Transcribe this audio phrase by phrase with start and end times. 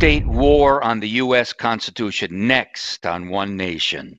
[0.00, 1.52] state war on the U.S.
[1.52, 4.18] Constitution next on One Nation.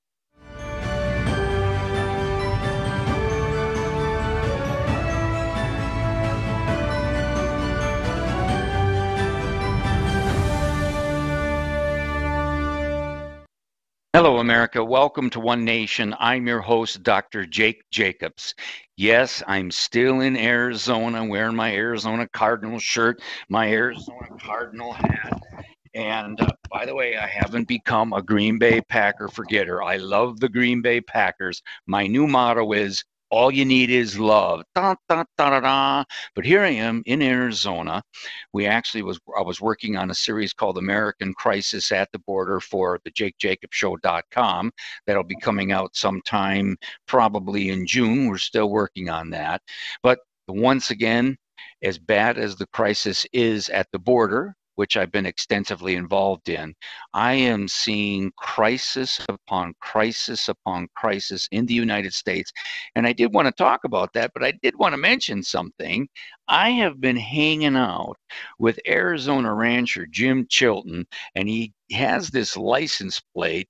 [14.14, 14.84] Hello, America.
[14.84, 16.14] Welcome to One Nation.
[16.20, 17.48] I'm your host, Dr.
[17.48, 18.54] Jake Jacobs.
[18.98, 23.20] Yes, I'm still in Arizona wearing my Arizona Cardinal shirt,
[23.50, 25.42] my Arizona Cardinal hat.
[25.94, 29.84] And uh, by the way, I haven't become a Green Bay Packer forgetter.
[29.84, 31.62] I love the Green Bay Packers.
[31.86, 34.62] My new motto is all you need is love.
[34.76, 36.04] Da, da, da, da, da.
[36.36, 38.04] But here I am in Arizona.
[38.54, 42.60] We actually was I was working on a series called American Crisis at the Border
[42.60, 44.72] for the JakeJacobShow.com.
[45.08, 46.78] That'll be coming out sometime
[47.08, 48.28] probably in June.
[48.28, 49.62] We're still working on that.
[50.04, 51.38] But once again,
[51.84, 56.74] as bad as the crisis is at the border, which I've been extensively involved in,
[57.14, 62.52] I am seeing crisis upon crisis upon crisis in the United States.
[62.96, 66.08] And I did want to talk about that, but I did want to mention something.
[66.48, 68.18] I have been hanging out
[68.60, 71.06] with Arizona rancher Jim Chilton,
[71.36, 73.68] and he has this license plate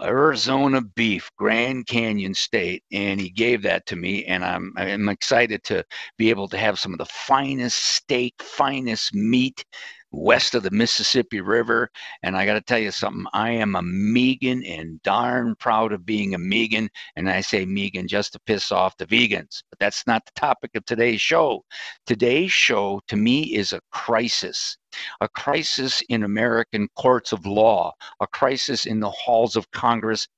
[0.00, 5.62] Arizona beef, Grand Canyon State, and he gave that to me, and I'm I'm excited
[5.64, 5.84] to
[6.16, 9.64] be able to have some of the finest steak, finest meat
[10.12, 11.90] west of the Mississippi River.
[12.22, 16.06] And I got to tell you something, I am a Megan and darn proud of
[16.06, 16.90] being a Megan.
[17.16, 19.62] And I say Megan just to piss off the vegans.
[19.70, 21.64] But that's not the topic of today's show.
[22.06, 24.76] Today's show, to me, is a crisis.
[25.22, 30.28] A crisis in American courts of law, a crisis in the halls of Congress,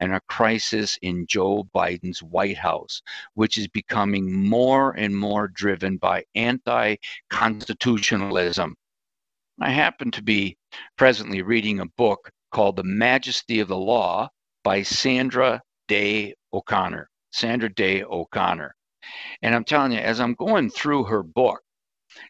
[0.00, 3.00] and a crisis in Joe Biden's White House,
[3.34, 6.96] which is becoming more and more driven by anti
[7.30, 8.76] constitutionalism.
[9.62, 10.56] I happen to be
[10.98, 14.28] presently reading a book called The Majesty of the Law
[14.64, 17.08] by Sandra Day O'Connor.
[17.30, 18.74] Sandra Day O'Connor.
[19.40, 21.60] And I'm telling you, as I'm going through her book,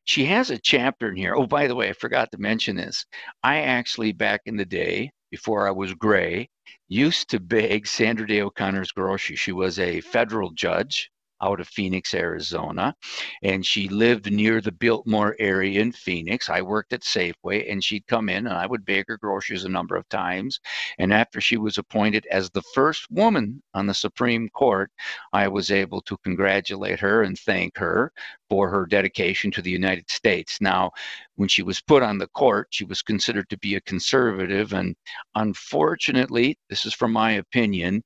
[0.05, 1.35] she has a chapter in here.
[1.35, 3.07] Oh, by the way, I forgot to mention this.
[3.43, 6.51] I actually, back in the day, before I was gray,
[6.89, 9.37] used to beg Sandra Day O'Connor's grocery.
[9.37, 11.11] She was a federal judge
[11.43, 12.95] out of Phoenix, Arizona.
[13.43, 16.49] And she lived near the Biltmore area in Phoenix.
[16.49, 19.69] I worked at Safeway, and she'd come in and I would bag her groceries a
[19.69, 20.61] number of times.
[20.99, 24.91] And after she was appointed as the first woman on the Supreme Court,
[25.33, 28.13] I was able to congratulate her and thank her
[28.49, 30.61] for her dedication to the United States.
[30.61, 30.91] Now,
[31.37, 34.73] when she was put on the court, she was considered to be a conservative.
[34.75, 34.95] And
[35.35, 38.03] unfortunately, this is from my opinion,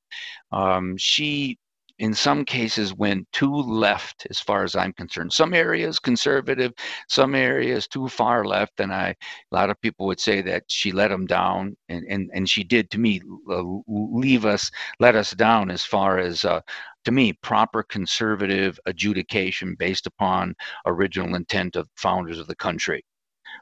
[0.51, 1.57] um, she
[1.99, 5.33] in some cases went too left as far as I'm concerned.
[5.33, 6.73] Some areas conservative,
[7.07, 8.79] some areas too far left.
[8.79, 9.15] And I,
[9.51, 12.63] a lot of people would say that she let them down, and and and she
[12.63, 16.45] did to me uh, leave us, let us down as far as.
[16.45, 16.61] Uh,
[17.05, 20.53] to me, proper conservative adjudication based upon
[20.85, 23.01] original intent of founders of the country.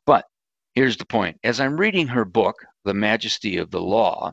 [0.08, 0.26] But
[0.74, 4.32] here's the point as I'm reading her book, The Majesty of the Law,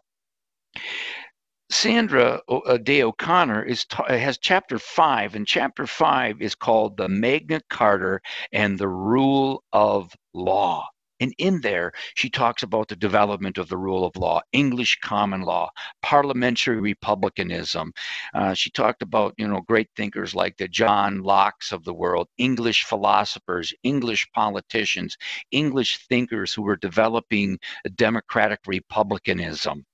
[1.72, 7.62] Sandra uh, Day O'Connor is has chapter five, and chapter five is called the Magna
[7.70, 8.20] Carta
[8.52, 10.86] and the Rule of Law.
[11.18, 15.40] And in there, she talks about the development of the rule of law, English common
[15.40, 15.70] law,
[16.02, 17.94] parliamentary republicanism.
[18.34, 22.28] Uh, she talked about, you know, great thinkers like the John Locke's of the world,
[22.36, 25.16] English philosophers, English politicians,
[25.52, 27.58] English thinkers who were developing
[27.94, 29.86] democratic republicanism.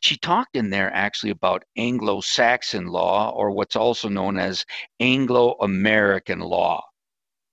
[0.00, 4.64] She talked in there actually about Anglo Saxon law, or what's also known as
[5.00, 6.84] Anglo American law.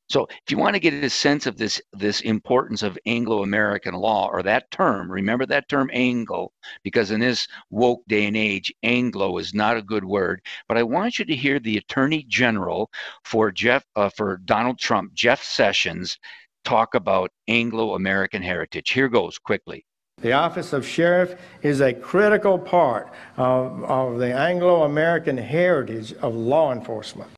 [0.09, 3.93] So, if you want to get a sense of this, this importance of Anglo American
[3.93, 6.51] law, or that term, remember that term Anglo,
[6.83, 10.41] because in this woke day and age, Anglo is not a good word.
[10.67, 12.89] But I want you to hear the Attorney General
[13.23, 16.17] for Jeff, uh, for Donald Trump, Jeff Sessions,
[16.63, 18.89] talk about Anglo American heritage.
[18.91, 19.85] Here goes quickly.
[20.21, 26.35] The office of sheriff is a critical part of, of the Anglo American heritage of
[26.35, 27.31] law enforcement.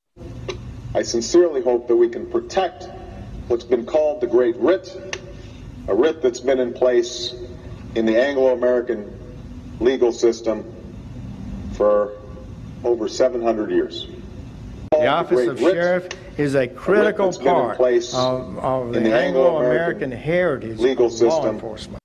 [0.95, 2.89] I sincerely hope that we can protect
[3.48, 5.13] what's been called the Great Writ,
[5.88, 7.36] a writ that's been in place
[7.94, 9.16] in the Anglo American
[9.80, 10.66] legal system
[11.74, 12.13] for
[12.84, 14.07] over 700 years.
[14.92, 19.57] The office of writ, sheriff is a critical a part of, of the, the Anglo
[19.57, 22.00] American heritage legal of system law enforcement.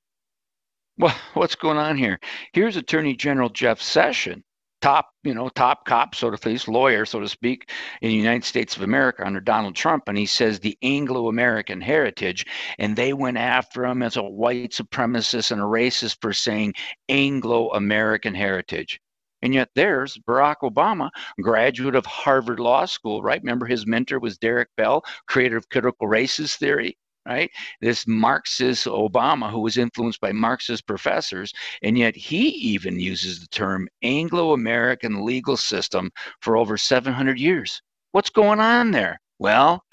[0.99, 2.19] Well, what's going on here?
[2.55, 4.43] Here's Attorney General Jeff Sessions
[4.81, 7.71] top, you know, top cop, so to speak, lawyer, so to speak,
[8.03, 12.47] in the United States of America under Donald Trump, and he says the Anglo-American heritage,
[12.79, 16.73] and they went after him as a white supremacist and a racist for saying
[17.09, 19.01] Anglo-American heritage.
[19.43, 21.11] And yet there's Barack Obama,
[21.41, 23.43] graduate of Harvard Law School, right?
[23.43, 26.97] Remember his mentor was Derek Bell, creator of critical races theory
[27.27, 27.51] right?
[27.81, 31.53] This Marxist Obama, who was influenced by Marxist professors,
[31.83, 37.83] and yet he even uses the term Anglo American legal system for over 700 years.
[38.13, 39.21] What's going on there?
[39.39, 39.85] Well,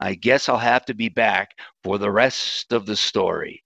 [0.00, 3.64] I guess I'll have to be back for the rest of the story.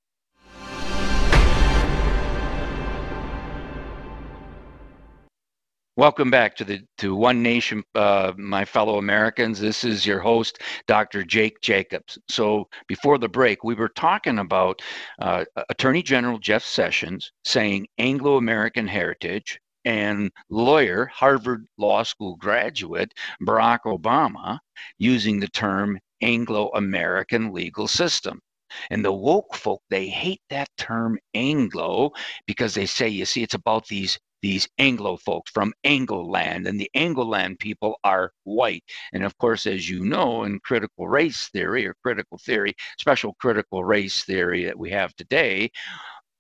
[5.98, 9.58] Welcome back to the to One Nation, uh, my fellow Americans.
[9.58, 11.25] This is your host, Dr.
[11.25, 12.19] Jake Jacobs.
[12.28, 14.82] So before the break, we were talking about
[15.22, 23.84] uh, Attorney General Jeff Sessions saying Anglo-American heritage, and lawyer, Harvard Law School graduate Barack
[23.87, 24.58] Obama
[24.98, 28.43] using the term Anglo-American legal system.
[28.90, 32.10] And the woke folk, they hate that term Anglo
[32.46, 36.88] because they say, you see, it's about these these Anglo folks from Angloland, and the
[36.94, 38.84] Angloland people are white.
[39.12, 43.82] And of course, as you know, in critical race theory or critical theory, special critical
[43.82, 45.72] race theory that we have today,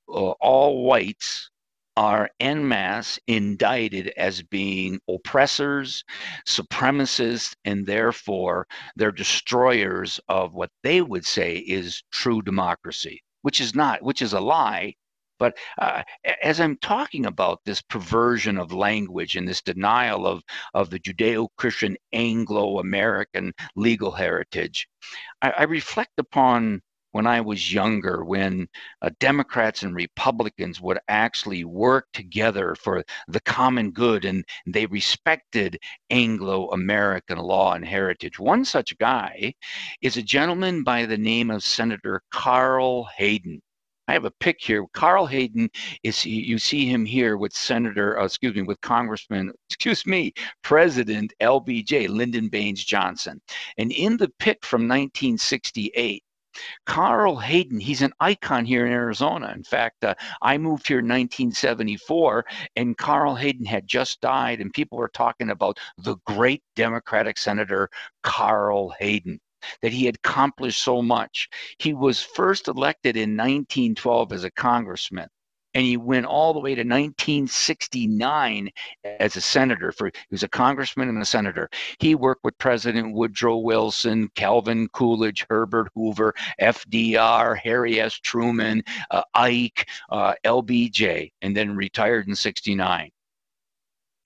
[0.08, 1.50] uh, all whites
[1.96, 6.04] are en masse indicted as being oppressors,
[6.46, 13.74] supremacists, and therefore they're destroyers of what they would say is true democracy, which is
[13.74, 14.94] not, which is a lie
[15.38, 16.02] but uh,
[16.42, 20.42] as I'm talking about this perversion of language and this denial of,
[20.74, 24.88] of the Judeo Christian Anglo American legal heritage,
[25.42, 28.68] I, I, reflect upon when I was younger, when
[29.00, 35.78] uh, Democrats and Republicans would actually work together for the common good and they respected
[36.10, 38.38] Anglo American law and heritage.
[38.38, 39.54] One such guy
[40.02, 43.62] is a gentleman by the name of Senator Carl Hayden.
[44.08, 44.86] I have a pic here.
[44.92, 45.68] Carl Hayden
[46.02, 50.32] is you see him here with Senator, uh, excuse me, with Congressman, excuse me,
[50.62, 53.40] President LBJ Lyndon Baines Johnson.
[53.78, 56.22] And in the pic from 1968,
[56.86, 59.52] Carl Hayden, he's an icon here in Arizona.
[59.54, 64.72] In fact, uh, I moved here in 1974, and Carl Hayden had just died, and
[64.72, 67.90] people were talking about the great Democratic Senator
[68.22, 69.40] Carl Hayden
[69.82, 71.48] that he had accomplished so much.
[71.78, 75.28] He was first elected in 1912 as a congressman
[75.76, 78.70] and he went all the way to 1969
[79.20, 81.68] as a senator for he was a congressman and a senator.
[81.98, 88.14] He worked with president woodrow wilson calvin coolidge herbert hoover fdr harry s.
[88.14, 93.10] Truman uh, ike uh, lbj and then retired in 69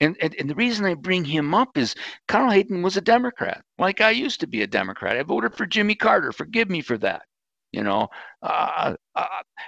[0.01, 1.95] and, and, and, the reason I bring him up is
[2.27, 5.15] Carl Hayden was a Democrat, like I used to be a Democrat.
[5.15, 6.31] I voted for Jimmy Carter.
[6.31, 7.21] Forgive me for that.
[7.71, 8.09] You know,
[8.41, 9.25] uh, uh,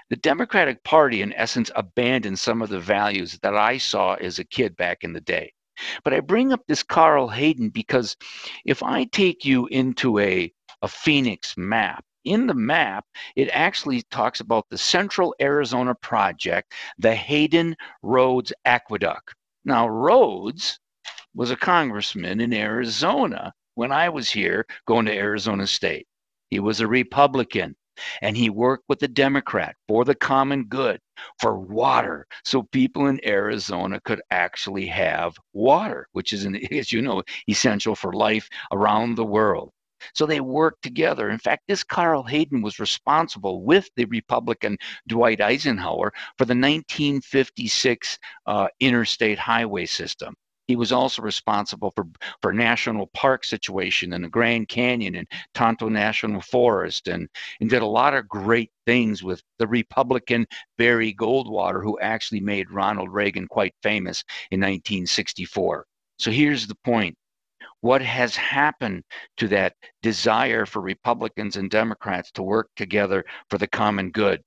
[0.10, 4.44] the Democratic Party, in essence, abandoned some of the values that I saw as a
[4.44, 5.54] kid back in the day.
[6.04, 8.18] But I bring up this Carl Hayden because
[8.66, 10.52] if I take you into a,
[10.82, 13.06] a Phoenix map, in the map,
[13.36, 19.36] it actually talks about the Central Arizona Project, the Hayden Rhodes Aqueduct.
[19.66, 20.80] Now, Rhodes
[21.34, 26.08] was a congressman in Arizona when I was here going to Arizona State.
[26.50, 27.76] He was a Republican
[28.22, 31.00] and he worked with the Democrat for the common good,
[31.40, 37.24] for water, so people in Arizona could actually have water, which is, as you know,
[37.48, 39.72] essential for life around the world.
[40.14, 41.30] So they worked together.
[41.30, 48.20] In fact, this Carl Hayden was responsible with the Republican Dwight Eisenhower for the 1956
[48.46, 50.36] uh, interstate highway system.
[50.68, 52.08] He was also responsible for,
[52.42, 57.28] for national park situation in the Grand Canyon and Tonto National Forest and,
[57.60, 62.72] and did a lot of great things with the Republican Barry Goldwater, who actually made
[62.72, 65.86] Ronald Reagan quite famous in 1964.
[66.18, 67.18] So here's the point
[67.84, 69.04] what has happened
[69.36, 74.42] to that desire for Republicans and Democrats to work together for the common good.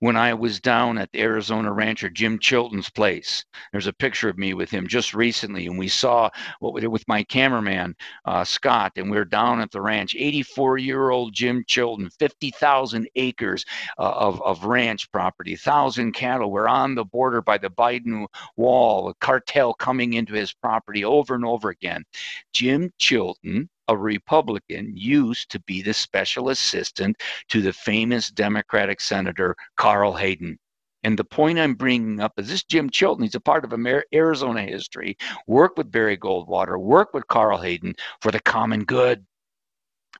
[0.00, 4.38] When I was down at the Arizona rancher Jim Chilton's place, there's a picture of
[4.38, 9.10] me with him just recently, and we saw what with my cameraman uh, Scott, and
[9.10, 10.14] we are down at the ranch.
[10.14, 13.64] 84 year old Jim Chilton, 50,000 acres
[13.98, 16.50] uh, of of ranch property, thousand cattle.
[16.50, 18.26] We're on the border by the Biden
[18.56, 22.04] wall, a cartel coming into his property over and over again.
[22.52, 29.56] Jim Chilton a Republican, used to be the special assistant to the famous Democratic Senator
[29.76, 30.58] Carl Hayden.
[31.04, 34.62] And the point I'm bringing up is this Jim Chilton, he's a part of Arizona
[34.62, 39.26] history, worked with Barry Goldwater, worked with Carl Hayden for the common good.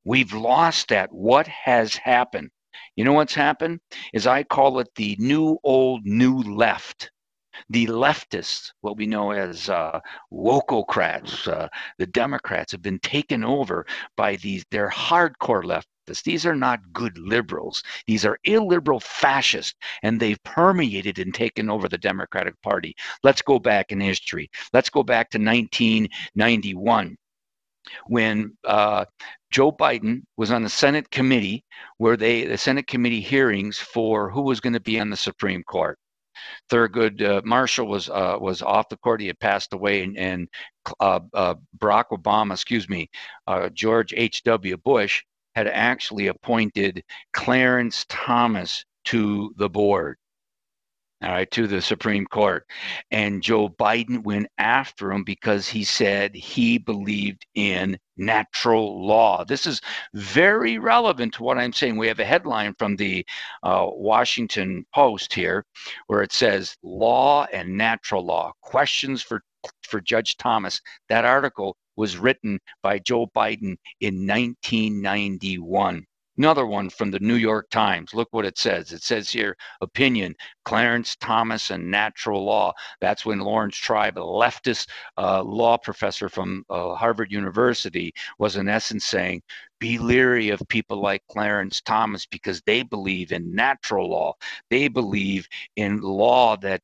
[0.05, 1.13] We've lost that.
[1.13, 2.51] What has happened?
[2.97, 3.81] You know what's happened?
[4.13, 7.11] Is I call it the new old new left.
[7.71, 10.01] The leftists, what we know as uh,
[10.33, 11.69] wokocrats, uh,
[11.99, 14.65] the Democrats, have been taken over by these.
[14.71, 16.23] They're hardcore leftists.
[16.25, 17.83] These are not good liberals.
[18.07, 22.95] These are illiberal fascists, and they've permeated and taken over the Democratic Party.
[23.23, 24.51] Let's go back in history.
[24.73, 27.17] Let's go back to 1991
[28.07, 29.05] when uh,
[29.51, 31.65] Joe Biden was on the Senate committee
[31.99, 35.63] where they the Senate committee hearings for who was going to be on the Supreme
[35.65, 35.99] Court.
[36.71, 40.49] Thurgood uh, Marshall was uh, was off the court; he had passed away, and, and
[41.01, 43.11] uh, uh, Barack Obama, excuse me,
[43.47, 44.43] uh, George H.
[44.45, 44.77] W.
[44.77, 45.23] Bush
[45.55, 50.17] had actually appointed Clarence Thomas to the board
[51.23, 52.67] all right, to the Supreme Court.
[53.11, 59.45] And Joe Biden went after him because he said he believed in natural law.
[59.45, 59.81] This is
[60.15, 61.97] very relevant to what I'm saying.
[61.97, 63.25] We have a headline from the
[63.63, 65.65] uh, Washington Post here
[66.09, 69.43] where it says Law and Natural Law Questions for,
[69.83, 70.81] for Judge Thomas.
[71.09, 76.05] That article was written by Joe Biden in 1991.
[76.39, 78.15] Another one from the New York Times.
[78.15, 78.93] Look what it says.
[78.93, 80.35] It says here opinion
[80.65, 82.73] Clarence Thomas and natural law.
[83.03, 88.67] That's when Laurence Tribe, a leftist uh, law professor from uh, Harvard University, was in
[88.67, 89.43] essence saying,
[89.79, 94.35] be leery of people like Clarence Thomas because they believe in natural law.
[94.71, 96.83] They believe in law that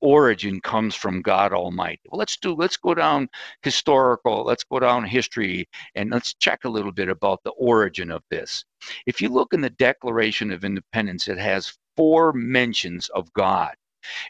[0.00, 2.00] origin comes from God Almighty.
[2.10, 3.28] Well, let's do let's go down
[3.62, 8.22] historical, let's go down history and let's check a little bit about the origin of
[8.30, 8.64] this.
[9.06, 13.74] If you look in the Declaration of Independence, it has four mentions of God.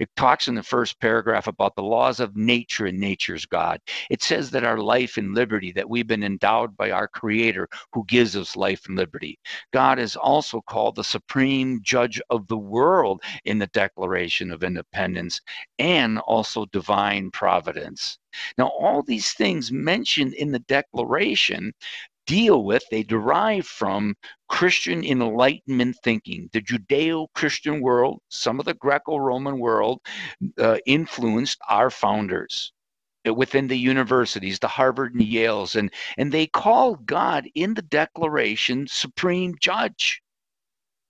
[0.01, 3.81] It talks in the first paragraph about the laws of nature and nature's God.
[4.11, 8.05] It says that our life and liberty, that we've been endowed by our Creator who
[8.07, 9.39] gives us life and liberty.
[9.73, 15.41] God is also called the supreme judge of the world in the Declaration of Independence
[15.79, 18.19] and also divine providence.
[18.57, 21.73] Now, all these things mentioned in the Declaration
[22.27, 24.15] deal with, they derive from
[24.49, 26.49] Christian Enlightenment thinking.
[26.53, 30.01] The Judeo Christian world, some of the Greco Roman world,
[30.59, 32.73] uh, influenced our founders
[33.27, 37.83] uh, within the universities, the Harvard and Yales, and, and they called God in the
[37.83, 40.23] Declaration supreme judge.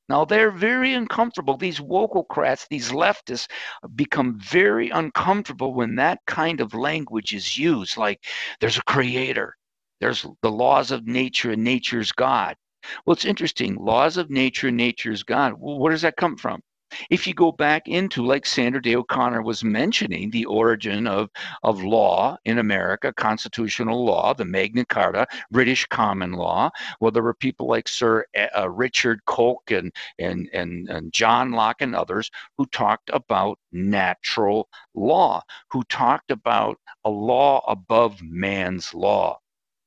[0.08, 1.56] Now they're very uncomfortable.
[1.58, 3.46] These wokocrats, these leftists,
[3.94, 7.98] become very uncomfortable when that kind of language is used.
[7.98, 8.24] Like
[8.60, 9.56] there's a creator,
[10.00, 12.56] there's the laws of nature and nature's God.
[13.04, 13.76] Well, it's interesting.
[13.76, 15.54] Laws of nature nature's God.
[15.58, 16.62] Well, where does that come from?
[17.10, 21.28] If you go back into, like Sandra Day O'Connor was mentioning, the origin of,
[21.62, 27.34] of law in America, constitutional law, the Magna Carta, British common law, well, there were
[27.34, 28.24] people like Sir
[28.56, 34.68] uh, Richard Coke and, and, and, and John Locke and others who talked about natural
[34.94, 39.38] law, who talked about a law above man's law.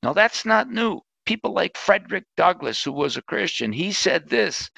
[0.03, 1.01] Now, that's not new.
[1.25, 4.70] People like Frederick Douglass, who was a Christian, he said this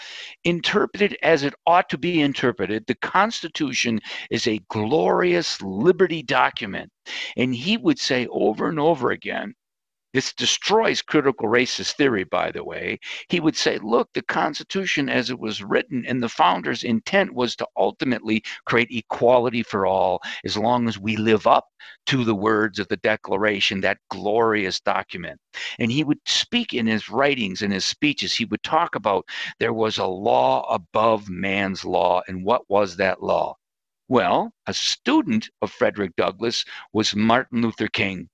[0.44, 6.92] interpreted as it ought to be interpreted, the Constitution is a glorious liberty document.
[7.38, 9.54] And he would say over and over again,
[10.14, 13.00] this destroys critical racist theory, by the way.
[13.30, 17.56] He would say, look, the Constitution, as it was written, and the founders' intent was
[17.56, 21.70] to ultimately create equality for all as long as we live up
[22.06, 25.40] to the words of the Declaration, that glorious document.
[25.80, 29.26] And he would speak in his writings and his speeches, he would talk about
[29.60, 32.22] there was a law above man's law.
[32.28, 33.56] And what was that law?
[34.10, 38.30] Well, a student of Frederick Douglass was Martin Luther King.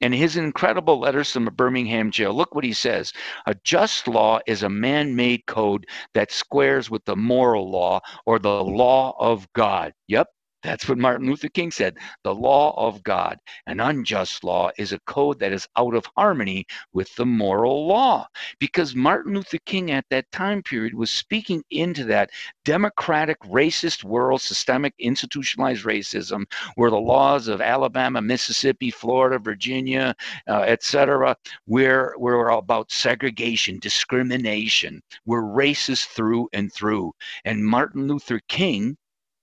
[0.00, 3.12] And his incredible letters from a Birmingham jail, look what he says.
[3.46, 8.38] A just law is a man made code that squares with the moral law or
[8.38, 9.94] the law of God.
[10.08, 10.28] Yep,
[10.66, 11.96] that's what Martin Luther King said.
[12.24, 13.38] The law of God.
[13.68, 18.26] An unjust law is a code that is out of harmony with the moral law.
[18.58, 22.30] Because Martin Luther King at that time period was speaking into that
[22.64, 26.44] democratic, racist world, systemic, institutionalized racism,
[26.74, 30.16] where the laws of Alabama, Mississippi, Florida, Virginia,
[30.48, 35.00] uh, etc., where we're about segregation, discrimination.
[35.26, 37.12] We're racist through and through.
[37.44, 38.96] And Martin Luther King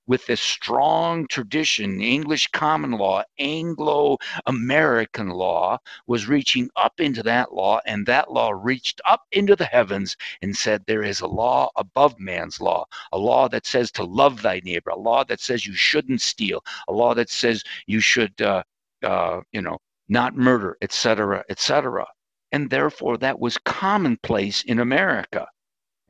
[0.06, 7.54] with this strong tradition, English common law, Anglo American law, was reaching up into that
[7.54, 11.70] law, and that law reached up into the heavens and said, There is a law
[11.76, 15.66] above man's law, a law that says to love thy neighbor, a law that says
[15.66, 18.64] you shouldn't steal, a law that says you should, uh,
[19.04, 19.78] uh, you know,
[20.10, 22.06] not murder, etc., etc.
[22.52, 25.48] And therefore, that was commonplace in America.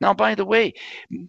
[0.00, 0.74] Now, by the way,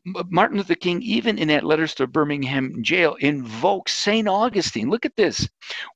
[0.06, 4.28] Martin Luther King, even in that letters to Birmingham jail, invokes St.
[4.28, 4.90] Augustine.
[4.90, 5.48] Look at this.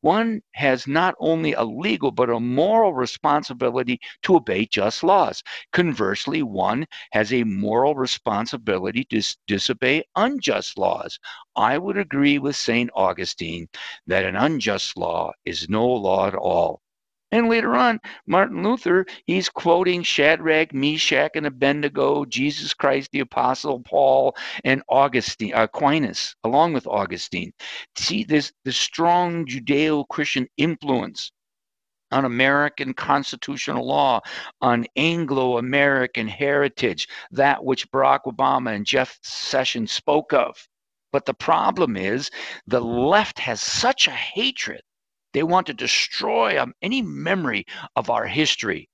[0.01, 5.43] One has not only a legal, but a moral responsibility to obey just laws.
[5.73, 11.19] Conversely, one has a moral responsibility to disobey unjust laws.
[11.55, 12.89] I would agree with St.
[12.95, 13.67] Augustine
[14.07, 16.81] that an unjust law is no law at all.
[17.31, 23.81] And later on, Martin Luther, he's quoting Shadrach, Meshach, and Abednego, Jesus Christ, the Apostle
[23.81, 27.53] Paul, and Augustine, Aquinas, along with Augustine.
[27.95, 31.31] See this the strong Judeo Christian influence
[32.11, 34.21] on American constitutional law,
[34.61, 40.67] on Anglo American heritage, that which Barack Obama and Jeff Sessions spoke of.
[41.11, 42.31] But the problem is
[42.65, 44.81] the left has such a hatred
[45.33, 48.89] they want to destroy um, any memory of our history.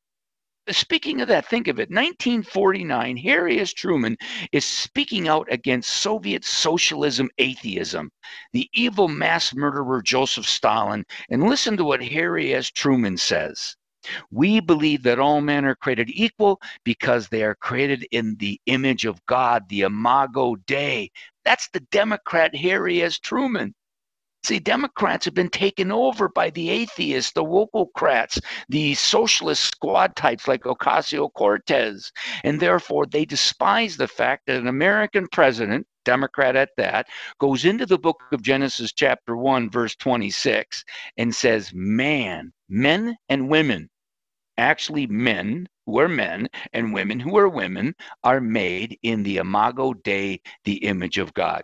[0.72, 3.72] Speaking of that, think of it 1949, Harry S.
[3.72, 4.18] Truman
[4.52, 8.12] is speaking out against Soviet socialism atheism,
[8.52, 11.06] the evil mass murderer Joseph Stalin.
[11.30, 12.72] And listen to what Harry S.
[12.72, 13.76] Truman says.
[14.32, 19.06] We believe that all men are created equal because they are created in the image
[19.06, 21.12] of God, the imago Dei.
[21.44, 23.20] That's the Democrat Harry S.
[23.20, 23.76] Truman.
[24.46, 30.48] See, Democrats have been taken over by the atheists, the wokocrats, the socialist squad types
[30.48, 32.12] like Ocasio Cortez.
[32.44, 37.08] And therefore, they despise the fact that an American president, Democrat at that,
[37.40, 40.86] goes into the book of Genesis, chapter 1, verse 26,
[41.18, 43.90] and says, Man, men and women,
[44.60, 49.94] actually, men who are men and women who are women, are made in the imago
[49.94, 51.64] Dei, the image of God.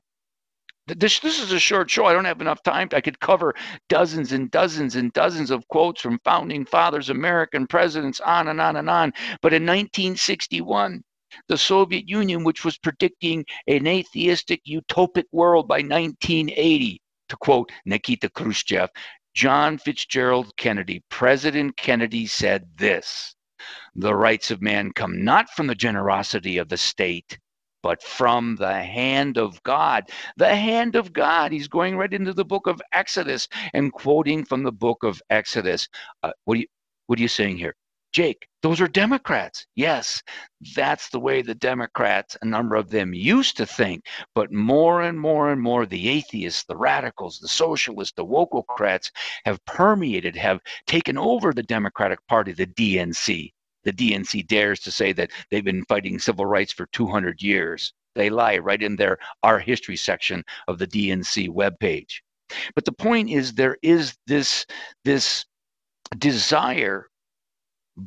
[0.97, 2.05] This this is a short show.
[2.05, 2.89] I don't have enough time.
[2.91, 3.55] I could cover
[3.87, 8.75] dozens and dozens and dozens of quotes from founding fathers, American presidents, on and on
[8.75, 9.13] and on.
[9.41, 11.03] But in 1961,
[11.47, 18.29] the Soviet Union, which was predicting an atheistic utopic world by 1980, to quote Nikita
[18.29, 18.89] Khrushchev,
[19.33, 23.33] John Fitzgerald Kennedy, President Kennedy said this
[23.95, 27.39] The rights of man come not from the generosity of the state,
[27.81, 30.09] but from the hand of God.
[30.37, 31.51] The hand of God.
[31.51, 35.87] He's going right into the book of Exodus and quoting from the book of Exodus.
[36.23, 36.67] Uh, what, are you,
[37.07, 37.75] what are you saying here?
[38.13, 39.65] Jake, those are Democrats.
[39.75, 40.21] Yes,
[40.75, 44.05] that's the way the Democrats, a number of them used to think.
[44.35, 49.11] But more and more and more, the atheists, the radicals, the socialists, the wokocrats
[49.45, 55.13] have permeated, have taken over the Democratic Party, the DNC the DNC dares to say
[55.13, 57.93] that they've been fighting civil rights for 200 years.
[58.15, 62.21] They lie right in their Our History section of the DNC webpage.
[62.75, 64.65] But the point is, there is this,
[65.05, 65.45] this
[66.17, 67.10] desire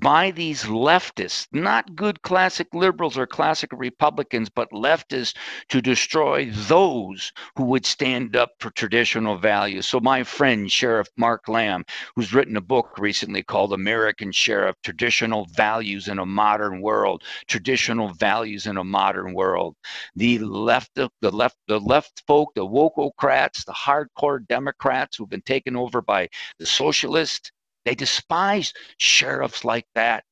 [0.01, 5.37] by these leftists, not good classic liberals or classic Republicans, but leftists
[5.69, 9.87] to destroy those who would stand up for traditional values.
[9.87, 11.85] So, my friend, Sheriff Mark Lamb,
[12.17, 18.09] who's written a book recently called American Sheriff Traditional Values in a Modern World, Traditional
[18.09, 19.77] Values in a Modern World.
[20.17, 25.77] The left, the left, the left folk, the wokocrats, the hardcore Democrats who've been taken
[25.77, 26.29] over by
[26.59, 27.53] the socialists
[27.85, 30.25] they despise sheriffs like that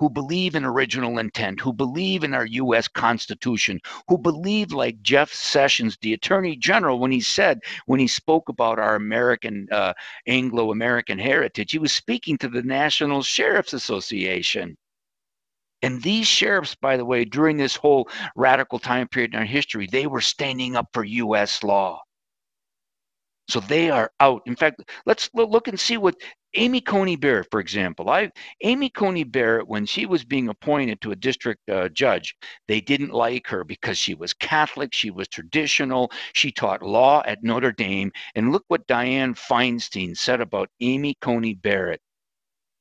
[0.00, 2.88] who believe in original intent, who believe in our U.S.
[2.88, 8.48] Constitution, who believe, like Jeff Sessions, the Attorney General, when he said, when he spoke
[8.48, 9.92] about our American, uh,
[10.26, 14.74] Anglo American heritage, he was speaking to the National Sheriff's Association.
[15.82, 19.86] And these sheriffs, by the way, during this whole radical time period in our history,
[19.86, 21.62] they were standing up for U.S.
[21.62, 22.00] law.
[23.48, 24.42] So they are out.
[24.46, 26.14] In fact, let's look and see what
[26.54, 28.10] Amy Coney Barrett, for example.
[28.10, 28.30] I
[28.62, 32.34] Amy Coney Barrett, when she was being appointed to a district uh, judge,
[32.66, 37.44] they didn't like her because she was Catholic, she was traditional, she taught law at
[37.44, 38.10] Notre Dame.
[38.34, 42.00] And look what Dianne Feinstein said about Amy Coney Barrett.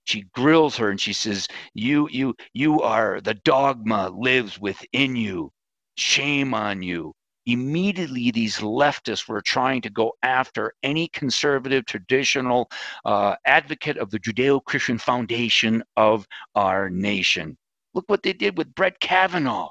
[0.05, 5.51] She grills her and she says, "You, you, you are the dogma lives within you.
[5.95, 7.13] Shame on you."
[7.51, 12.69] Immediately these leftists were trying to go after any conservative, traditional
[13.05, 17.57] uh, advocate of the Judeo Christian foundation of our nation.
[17.93, 19.69] Look what they did with Brett Kavanaugh.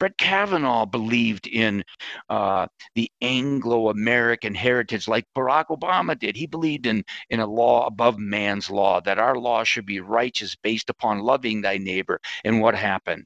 [0.00, 1.84] Brett Kavanaugh believed in
[2.28, 2.66] uh,
[2.96, 6.36] the Anglo-American heritage, like Barack Obama did.
[6.36, 10.56] He believed in in a law above man's law, that our law should be righteous
[10.56, 12.20] based upon loving thy neighbor.
[12.44, 13.24] And what happened?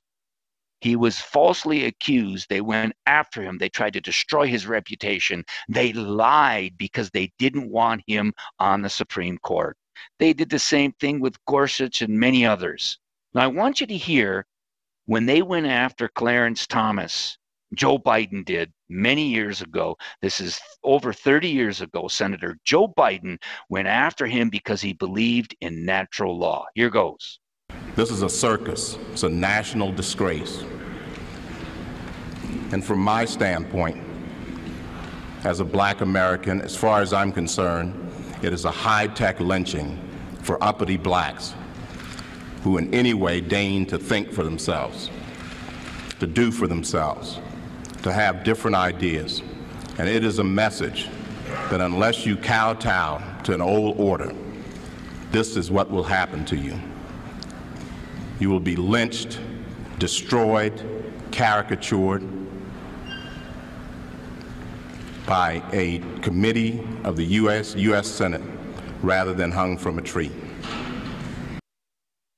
[0.85, 2.51] He was falsely accused.
[2.51, 3.57] They went after him.
[3.57, 5.43] They tried to destroy his reputation.
[5.67, 9.79] They lied because they didn't want him on the Supreme Court.
[10.19, 12.99] They did the same thing with Gorsuch and many others.
[13.33, 14.45] Now, I want you to hear
[15.07, 17.39] when they went after Clarence Thomas,
[17.73, 19.97] Joe Biden did many years ago.
[20.21, 22.09] This is over 30 years ago.
[22.09, 26.67] Senator Joe Biden went after him because he believed in natural law.
[26.75, 27.41] Here goes.
[27.97, 30.65] This is a circus, it's a national disgrace.
[32.73, 34.03] And from my standpoint,
[35.45, 37.95] as a black American, as far as I'm concerned,
[38.43, 39.97] it is a high tech lynching
[40.43, 41.55] for uppity blacks
[42.65, 45.09] who in any way deign to think for themselves,
[46.19, 47.39] to do for themselves,
[48.03, 49.41] to have different ideas.
[49.99, 51.09] And it is a message
[51.71, 54.35] that unless you kowtow to an old order,
[55.31, 56.77] this is what will happen to you.
[58.41, 59.41] You will be lynched,
[59.99, 60.83] destroyed,
[61.31, 62.23] caricatured
[65.27, 67.75] by a committee of the U.S.
[67.77, 68.07] U.S.
[68.07, 68.43] Senate
[69.03, 70.31] rather than hung from a tree.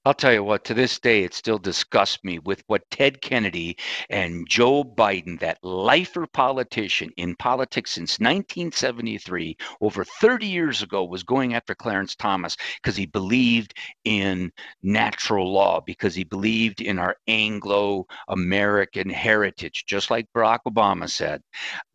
[0.07, 3.77] I'll tell you what, to this day, it still disgusts me with what Ted Kennedy
[4.09, 11.25] and Joe Biden, that lifer politician in politics since 1973, over 30 years ago, was
[11.25, 14.53] going after Clarence Thomas because he believed in
[14.85, 21.43] natural law, because he believed in our Anglo American heritage, just like Barack Obama said.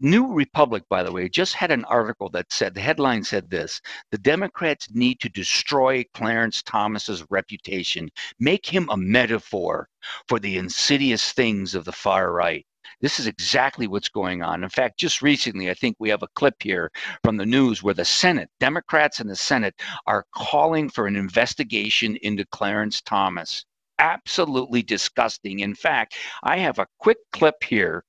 [0.02, 3.80] New Republic, by the way, just had an article that said the headline said this
[4.12, 8.01] the Democrats need to destroy Clarence Thomas's reputation
[8.40, 9.88] make him a metaphor
[10.28, 12.66] for the insidious things of the far right.
[13.02, 14.64] This is exactly what's going on.
[14.64, 16.92] In fact, just recently, I think we have a clip here
[17.24, 22.16] from the news where the Senate, Democrats in the Senate, are calling for an investigation
[22.18, 23.66] into Clarence Thomas.
[23.98, 25.60] Absolutely disgusting.
[25.60, 28.04] In fact, I have a quick clip here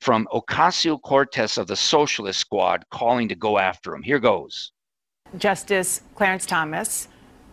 [0.00, 4.02] from Ocasio Cortez of the Socialist Squad calling to go after him.
[4.02, 4.72] Here goes.
[5.36, 7.08] Justice Clarence Thomas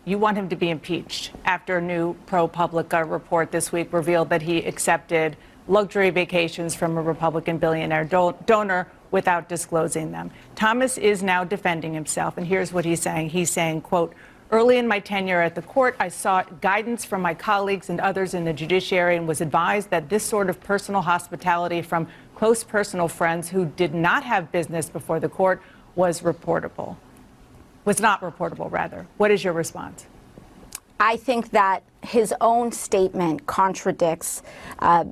[0.08, 4.30] you want him to be impeached after a new ProPublica uh, report this week revealed
[4.30, 10.30] that he accepted luxury vacations from a Republican billionaire do- donor without disclosing them.
[10.54, 13.30] Thomas is now defending himself, and here's what he's saying.
[13.30, 14.14] He's saying, quote,
[14.50, 18.32] Early in my tenure at the court, I sought guidance from my colleagues and others
[18.32, 23.08] in the judiciary and was advised that this sort of personal hospitality from close personal
[23.08, 25.60] friends who did not have business before the court
[25.96, 26.96] was reportable
[27.88, 29.06] was not reportable, rather.
[29.16, 30.04] What is your response?
[31.00, 34.42] I think that his own statement contradicts.
[34.78, 35.06] Uh,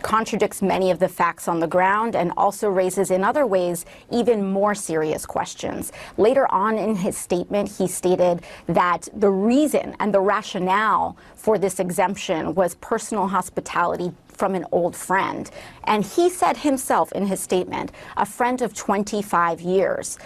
[0.00, 4.50] contradicts many of the facts on the ground and also raises, in other ways, even
[4.50, 5.92] more serious questions.
[6.16, 11.78] Later on in his statement, he stated that the reason and the rationale for this
[11.78, 15.50] exemption was personal hospitality from an old friend.
[15.84, 20.18] And he said himself in his statement, a friend of 25 years.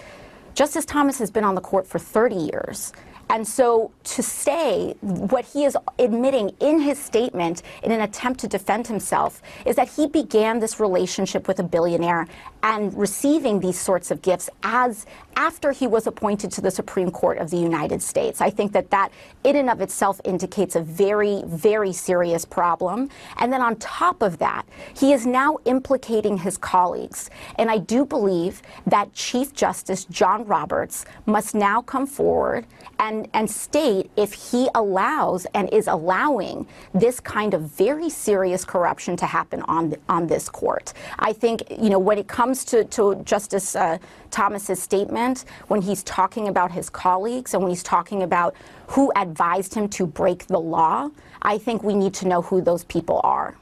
[0.57, 2.91] Justice Thomas has been on the court for 30 years.
[3.29, 8.49] And so to say what he is admitting in his statement in an attempt to
[8.49, 12.27] defend himself is that he began this relationship with a billionaire
[12.63, 17.39] and receiving these sorts of gifts as after he was appointed to the Supreme Court
[17.39, 18.41] of the United States.
[18.41, 19.11] I think that that
[19.45, 23.09] in and of itself indicates a very, very serious problem.
[23.37, 27.31] And then on top of that, he is now implicating his colleagues.
[27.57, 32.67] And I do believe that Chief Justice John Roberts must now come forward
[32.99, 39.17] and, and state if he allows and is allowing this kind of very serious corruption
[39.17, 40.93] to happen on, on this court.
[41.19, 43.99] I think, you know, when it comes to, to Justice uh,
[44.31, 48.55] Thomas's statement, when he's talking about his colleagues and when he's talking about
[48.89, 51.11] who advised him to break the law,
[51.43, 53.57] I think we need to know who those people are.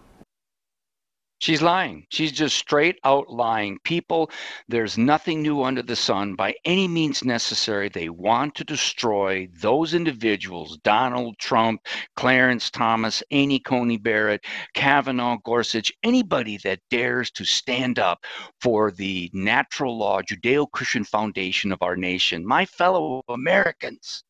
[1.45, 2.07] She's lying.
[2.09, 3.79] She's just straight out lying.
[3.85, 4.31] People,
[4.67, 7.91] there's nothing new under the sun by any means necessary.
[7.91, 11.83] They want to destroy those individuals Donald Trump,
[12.17, 18.25] Clarence Thomas, Amy Coney Barrett, Kavanaugh, Gorsuch, anybody that dares to stand up
[18.63, 22.47] for the natural law, Judeo Christian foundation of our nation.
[22.47, 24.25] My fellow Americans,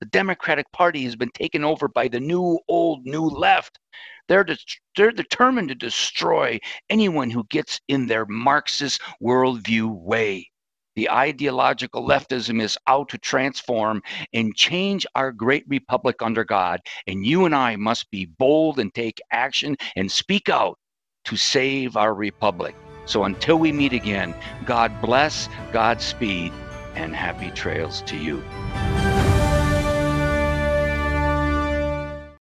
[0.00, 3.78] the Democratic Party has been taken over by the new, old, new left.
[4.28, 4.58] They're, de-
[4.96, 6.58] they're determined to destroy
[6.90, 10.50] anyone who gets in their Marxist worldview way.
[10.96, 16.80] The ideological leftism is out to transform and change our great republic under God.
[17.06, 20.78] And you and I must be bold and take action and speak out
[21.26, 22.74] to save our republic.
[23.04, 24.34] So until we meet again,
[24.64, 26.52] God bless, Godspeed,
[26.94, 28.42] and happy trails to you.